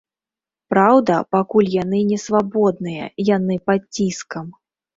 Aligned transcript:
Праўда, 0.73 1.17
пакуль 1.35 1.69
яны 1.83 2.01
несвабодныя, 2.13 3.05
яны 3.35 3.55
пад 3.71 3.81
ціскам. 3.95 4.53